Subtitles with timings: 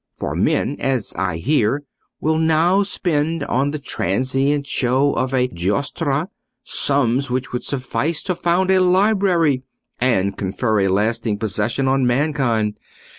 [0.17, 1.83] For men, as I hear,
[2.19, 6.29] will now spend on the transient show of a Giostra
[6.63, 9.61] sums which would suffice to found a library,
[9.99, 12.79] and confer a lasting possession on mankind.